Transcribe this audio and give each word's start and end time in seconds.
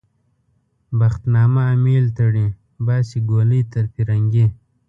بخت 0.99 1.21
نامه 1.33 1.63
امېل 1.73 2.05
تړي- 2.19 2.47
باسي 2.85 3.19
ګولۍ 3.29 3.61
تر 3.73 3.85
پرنګي 3.93 4.47